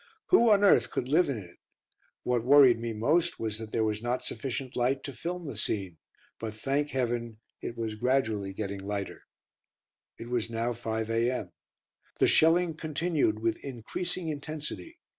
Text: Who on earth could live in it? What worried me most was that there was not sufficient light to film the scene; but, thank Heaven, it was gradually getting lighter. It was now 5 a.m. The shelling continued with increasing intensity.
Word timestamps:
Who 0.29 0.49
on 0.49 0.63
earth 0.63 0.89
could 0.89 1.07
live 1.07 1.29
in 1.29 1.37
it? 1.37 1.57
What 2.23 2.43
worried 2.43 2.79
me 2.79 2.91
most 2.91 3.39
was 3.39 3.59
that 3.59 3.71
there 3.71 3.83
was 3.83 4.01
not 4.01 4.23
sufficient 4.23 4.75
light 4.75 5.03
to 5.03 5.13
film 5.13 5.45
the 5.45 5.55
scene; 5.55 5.99
but, 6.39 6.55
thank 6.55 6.89
Heaven, 6.89 7.37
it 7.61 7.77
was 7.77 7.93
gradually 7.93 8.51
getting 8.51 8.79
lighter. 8.83 9.21
It 10.17 10.27
was 10.29 10.49
now 10.49 10.73
5 10.73 11.11
a.m. 11.11 11.51
The 12.17 12.27
shelling 12.27 12.75
continued 12.77 13.37
with 13.41 13.57
increasing 13.63 14.27
intensity. 14.29 14.97